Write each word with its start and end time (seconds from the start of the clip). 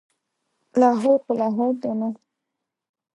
لاهور 0.79 1.19
خو 1.25 1.31
لاهور 1.41 1.73
دی 1.81 1.91
نو. 1.99 2.09